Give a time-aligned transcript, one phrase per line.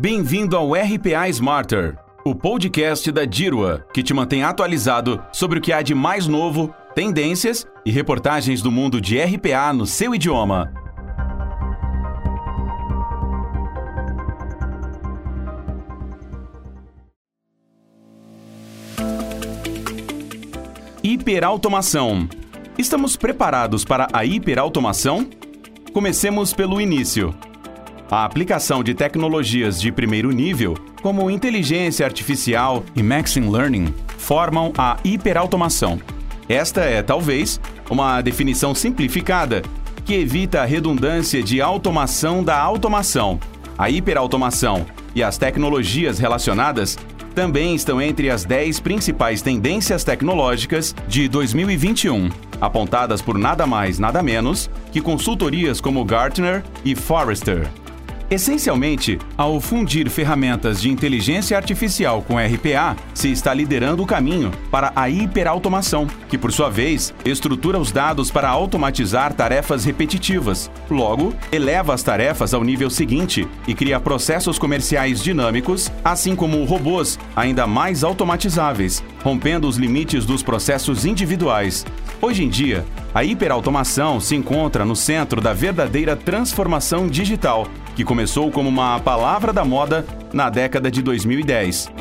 [0.00, 5.74] Bem-vindo ao RPA Smarter, o podcast da Dirua, que te mantém atualizado sobre o que
[5.74, 10.72] há de mais novo, tendências e reportagens do mundo de RPA no seu idioma.
[21.02, 22.26] Hiperautomação.
[22.78, 25.28] Estamos preparados para a hiperautomação?
[25.92, 27.34] Comecemos pelo início.
[28.10, 34.96] A aplicação de tecnologias de primeiro nível, como inteligência artificial e machine learning, formam a
[35.04, 36.00] hiperautomação.
[36.48, 39.62] Esta é, talvez, uma definição simplificada
[40.04, 43.38] que evita a redundância de automação da automação.
[43.78, 46.98] A hiperautomação e as tecnologias relacionadas
[47.32, 52.28] também estão entre as 10 principais tendências tecnológicas de 2021,
[52.60, 57.70] apontadas por nada mais, nada menos que consultorias como Gartner e Forrester.
[58.30, 64.92] Essencialmente, ao fundir ferramentas de inteligência artificial com RPA, se está liderando o caminho para
[64.94, 70.70] a hiperautomação, que por sua vez estrutura os dados para automatizar tarefas repetitivas.
[70.88, 77.18] Logo, eleva as tarefas ao nível seguinte e cria processos comerciais dinâmicos, assim como robôs
[77.34, 81.84] ainda mais automatizáveis, rompendo os limites dos processos individuais.
[82.22, 87.66] Hoje em dia, a hiperautomação se encontra no centro da verdadeira transformação digital,
[88.00, 91.92] que começou como uma palavra da moda na década de 2010.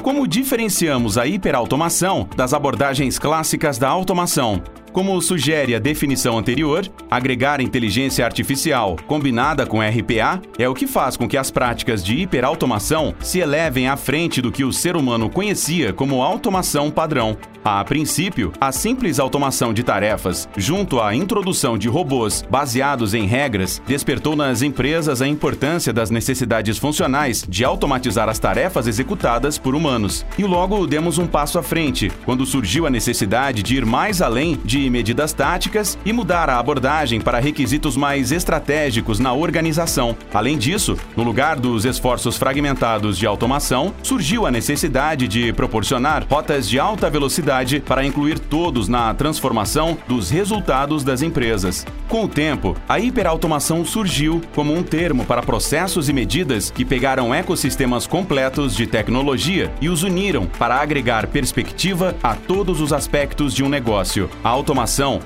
[0.00, 4.62] Como diferenciamos a hiperautomação das abordagens clássicas da automação?
[4.94, 11.16] Como sugere a definição anterior, agregar inteligência artificial combinada com RPA é o que faz
[11.16, 15.28] com que as práticas de hiperautomação se elevem à frente do que o ser humano
[15.28, 17.36] conhecia como automação padrão.
[17.64, 23.80] A princípio, a simples automação de tarefas, junto à introdução de robôs baseados em regras,
[23.86, 30.26] despertou nas empresas a importância das necessidades funcionais de automatizar as tarefas executadas por humanos.
[30.36, 34.60] E logo demos um passo à frente, quando surgiu a necessidade de ir mais além
[34.62, 40.16] de medidas táticas e mudar a abordagem para requisitos mais estratégicos na organização.
[40.32, 46.68] Além disso, no lugar dos esforços fragmentados de automação, surgiu a necessidade de proporcionar rotas
[46.68, 51.86] de alta velocidade para incluir todos na transformação dos resultados das empresas.
[52.08, 57.34] Com o tempo, a hiperautomação surgiu como um termo para processos e medidas que pegaram
[57.34, 63.64] ecossistemas completos de tecnologia e os uniram para agregar perspectiva a todos os aspectos de
[63.64, 64.28] um negócio.
[64.42, 64.73] A automação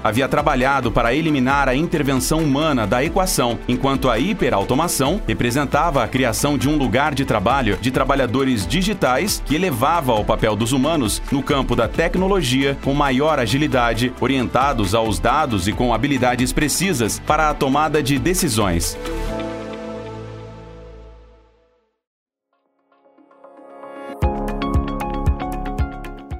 [0.05, 6.59] havia trabalhado para eliminar a intervenção humana da equação, enquanto a hiperautomação representava a criação
[6.59, 11.43] de um lugar de trabalho de trabalhadores digitais que elevava o papel dos humanos no
[11.43, 17.55] campo da tecnologia com maior agilidade, orientados aos dados e com habilidades precisas para a
[17.55, 18.97] tomada de decisões.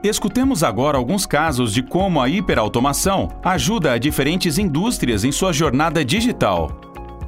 [0.03, 6.05] Escutemos agora alguns casos de como a hiperautomação ajuda a diferentes indústrias em sua jornada
[6.05, 6.71] digital.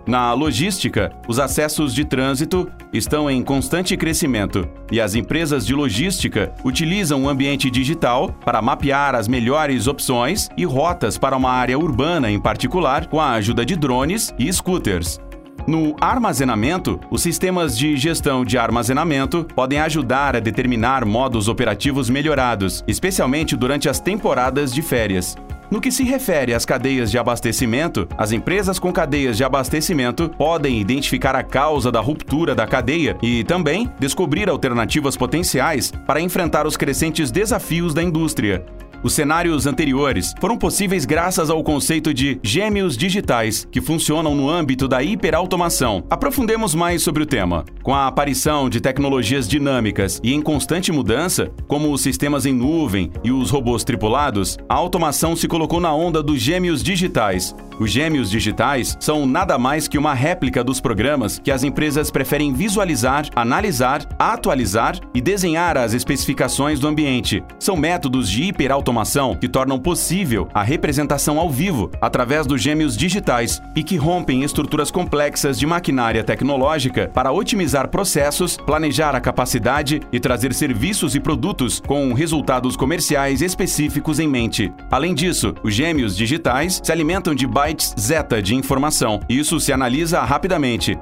[0.07, 6.55] Na logística, os acessos de trânsito estão em constante crescimento e as empresas de logística
[6.65, 12.31] utilizam o ambiente digital para mapear as melhores opções e rotas para uma área urbana
[12.31, 15.21] em particular, com a ajuda de drones e scooters.
[15.67, 22.83] No armazenamento, os sistemas de gestão de armazenamento podem ajudar a determinar modos operativos melhorados,
[22.89, 25.37] especialmente durante as temporadas de férias.
[25.71, 30.81] No que se refere às cadeias de abastecimento, as empresas com cadeias de abastecimento podem
[30.81, 36.77] identificar a causa da ruptura da cadeia e também descobrir alternativas potenciais para enfrentar os
[36.77, 38.65] crescentes desafios da indústria.
[39.03, 44.87] Os cenários anteriores foram possíveis graças ao conceito de gêmeos digitais, que funcionam no âmbito
[44.87, 46.05] da hiperautomação.
[46.11, 47.65] Aprofundemos mais sobre o tema.
[47.83, 53.11] Com a aparição de tecnologias dinâmicas e em constante mudança, como os sistemas em nuvem
[53.25, 57.55] e os robôs tripulados, a automação se colocou na onda dos gêmeos digitais.
[57.81, 62.53] Os gêmeos digitais são nada mais que uma réplica dos programas que as empresas preferem
[62.53, 67.43] visualizar, analisar, atualizar e desenhar as especificações do ambiente.
[67.59, 72.97] São métodos de hiperautomação automação que tornam possível a representação ao vivo através dos gêmeos
[72.97, 80.01] digitais e que rompem estruturas complexas de maquinária tecnológica para otimizar processos, planejar a capacidade
[80.13, 84.73] e trazer serviços e produtos com resultados comerciais específicos em mente.
[84.91, 89.21] Além disso, os gêmeos digitais se alimentam de bytes zeta de informação.
[89.29, 90.99] Isso se analisa rapidamente,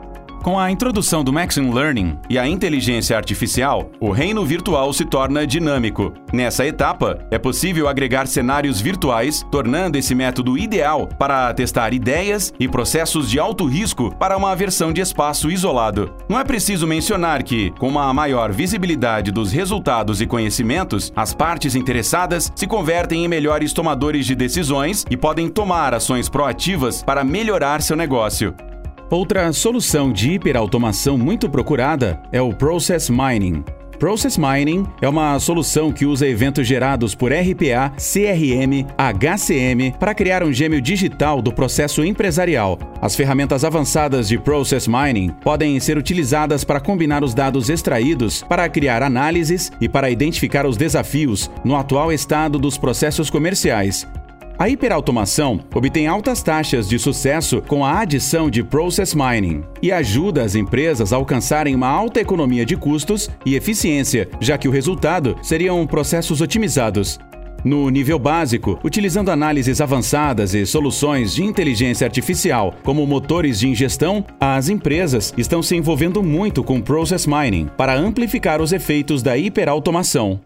[0.48, 5.46] Com a introdução do Machine Learning e a inteligência artificial, o reino virtual se torna
[5.46, 6.10] dinâmico.
[6.32, 12.66] Nessa etapa, é possível agregar cenários virtuais, tornando esse método ideal para testar ideias e
[12.66, 16.14] processos de alto risco para uma versão de espaço isolado.
[16.30, 21.74] Não é preciso mencionar que, com uma maior visibilidade dos resultados e conhecimentos, as partes
[21.74, 27.82] interessadas se convertem em melhores tomadores de decisões e podem tomar ações proativas para melhorar
[27.82, 28.54] seu negócio.
[29.10, 33.64] Outra solução de hiperautomação muito procurada é o Process Mining.
[33.98, 40.44] Process Mining é uma solução que usa eventos gerados por RPA, CRM, HCM para criar
[40.44, 42.78] um gêmeo digital do processo empresarial.
[43.00, 48.68] As ferramentas avançadas de Process Mining podem ser utilizadas para combinar os dados extraídos para
[48.68, 54.06] criar análises e para identificar os desafios no atual estado dos processos comerciais,
[54.58, 60.42] a hiperautomação obtém altas taxas de sucesso com a adição de Process Mining e ajuda
[60.42, 65.36] as empresas a alcançarem uma alta economia de custos e eficiência, já que o resultado
[65.42, 67.18] seriam processos otimizados.
[67.64, 74.24] No nível básico, utilizando análises avançadas e soluções de inteligência artificial, como motores de ingestão,
[74.40, 80.40] as empresas estão se envolvendo muito com Process Mining para amplificar os efeitos da hiperautomação.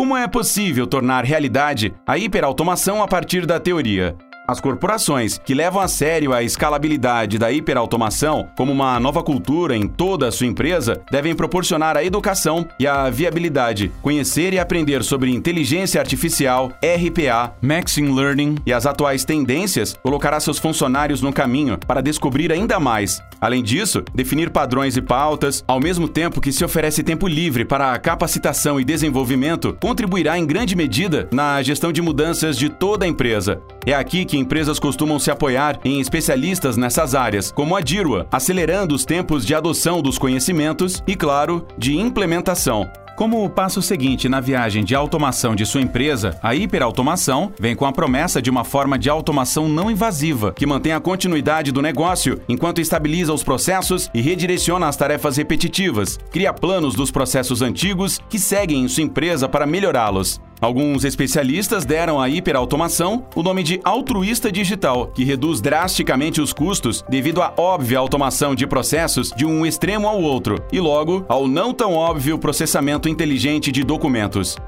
[0.00, 4.16] Como é possível tornar realidade a hiperautomação a partir da teoria?
[4.50, 9.86] As corporações que levam a sério a escalabilidade da hiperautomação como uma nova cultura em
[9.86, 15.30] toda a sua empresa devem proporcionar a educação e a viabilidade, conhecer e aprender sobre
[15.30, 22.00] inteligência artificial, RPA, Machine Learning e as atuais tendências colocará seus funcionários no caminho para
[22.00, 23.22] descobrir ainda mais.
[23.40, 27.92] Além disso, definir padrões e pautas, ao mesmo tempo que se oferece tempo livre para
[27.92, 33.08] a capacitação e desenvolvimento, contribuirá em grande medida na gestão de mudanças de toda a
[33.08, 33.62] empresa.
[33.86, 38.94] É aqui que empresas costumam se apoiar em especialistas nessas áreas, como a DIRWA, acelerando
[38.94, 42.90] os tempos de adoção dos conhecimentos e, claro, de implementação.
[43.20, 47.84] Como o passo seguinte na viagem de automação de sua empresa, a hiperautomação vem com
[47.84, 52.40] a promessa de uma forma de automação não invasiva, que mantém a continuidade do negócio
[52.48, 58.38] enquanto estabiliza os processos e redireciona as tarefas repetitivas, cria planos dos processos antigos que
[58.38, 60.40] seguem em sua empresa para melhorá-los.
[60.60, 67.02] Alguns especialistas deram à hiperautomação o nome de altruísta digital, que reduz drasticamente os custos
[67.08, 71.72] devido à óbvia automação de processos de um extremo ao outro e, logo, ao não
[71.72, 74.58] tão óbvio processamento inteligente de documentos.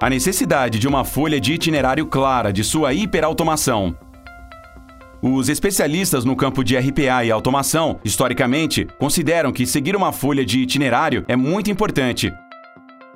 [0.00, 3.96] A necessidade de uma folha de itinerário clara de sua hiperautomação.
[5.20, 10.60] Os especialistas no campo de RPA e automação, historicamente, consideram que seguir uma folha de
[10.60, 12.30] itinerário é muito importante,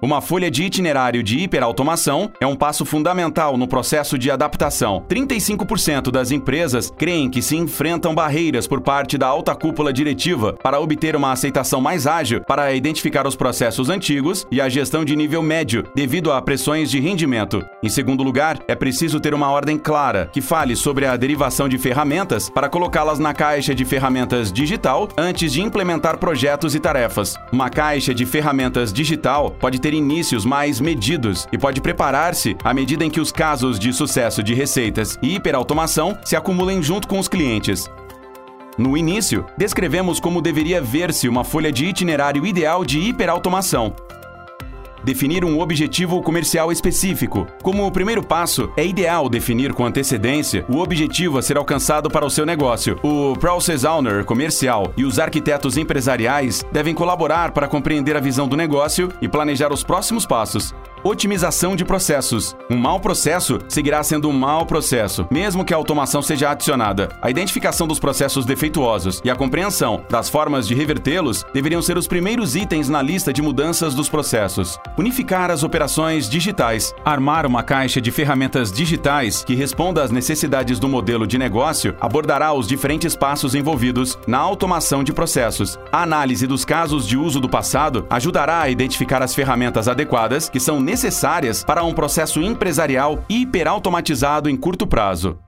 [0.01, 5.05] uma folha de itinerário de hiperautomação é um passo fundamental no processo de adaptação.
[5.09, 10.81] 35% das empresas creem que se enfrentam barreiras por parte da alta cúpula diretiva para
[10.81, 15.43] obter uma aceitação mais ágil para identificar os processos antigos e a gestão de nível
[15.43, 17.65] médio devido a pressões de rendimento.
[17.83, 21.77] Em segundo lugar, é preciso ter uma ordem clara que fale sobre a derivação de
[21.77, 27.37] ferramentas para colocá-las na caixa de ferramentas digital antes de implementar projetos e tarefas.
[27.53, 32.75] Uma caixa de ferramentas digital pode ter ter inícios mais medidos e pode preparar-se à
[32.75, 37.19] medida em que os casos de sucesso de receitas e hiperautomação se acumulem junto com
[37.19, 37.91] os clientes.
[38.77, 43.97] No início, descrevemos como deveria ver-se uma folha de itinerário ideal de hiperautomação,
[45.09, 47.47] Definir um objetivo comercial específico.
[47.63, 52.27] Como o primeiro passo, é ideal definir com antecedência o objetivo a ser alcançado para
[52.27, 53.01] o seu negócio.
[53.03, 58.55] O Process Owner comercial e os arquitetos empresariais devem colaborar para compreender a visão do
[58.55, 60.75] negócio e planejar os próximos passos.
[61.05, 62.57] Otimização de processos.
[62.69, 67.09] Um mau processo seguirá sendo um mau processo, mesmo que a automação seja adicionada.
[67.23, 72.09] A identificação dos processos defeituosos e a compreensão das formas de revertê-los deveriam ser os
[72.09, 74.79] primeiros itens na lista de mudanças dos processos.
[74.99, 76.93] Unificar as operações digitais.
[77.05, 82.53] Armar uma caixa de ferramentas digitais que responda às necessidades do modelo de negócio abordará
[82.53, 85.79] os diferentes passos envolvidos na automação de processos.
[85.93, 90.59] A análise dos casos de uso do passado ajudará a identificar as ferramentas adequadas que
[90.59, 95.39] são necessárias para um processo empresarial hiperautomatizado em curto prazo.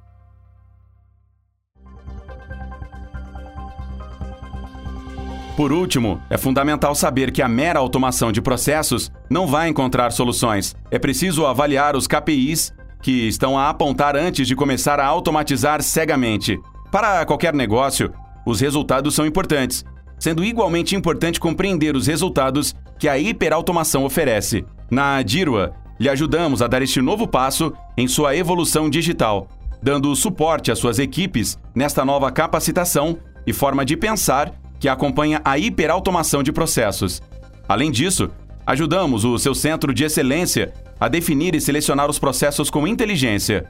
[5.57, 10.77] Por último, é fundamental saber que a mera automação de processos não vai encontrar soluções.
[10.91, 16.61] É preciso avaliar os KPIs que estão a apontar antes de começar a automatizar cegamente.
[16.93, 18.13] Para qualquer negócio,
[18.45, 19.85] os resultados são importantes,
[20.19, 24.67] sendo igualmente importante compreender os resultados que a hiperautomação oferece.
[24.91, 29.49] Na Dirwa, lhe ajudamos a dar este novo passo em sua evolução digital.
[29.83, 35.59] dando suporte às suas equipes nesta nova capacitação e forma de pensar que acompanha a
[35.59, 37.23] hiperautomação de processos.
[37.69, 38.31] Além disso,
[38.67, 43.67] ajudamos o seu centro de excelência a definir e selecionar os processos com inteligência.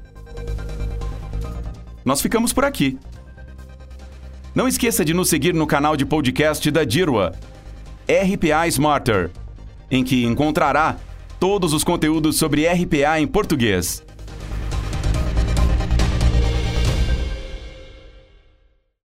[2.04, 2.98] Nós ficamos por aqui.
[4.54, 7.32] Não esqueça de nos seguir no canal de podcast da Dirwa,
[8.08, 9.30] RPA Smarter,
[9.90, 10.96] em que encontrará
[11.40, 14.04] todos os conteúdos sobre RPA em português.